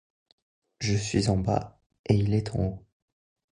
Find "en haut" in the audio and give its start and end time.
2.55-2.83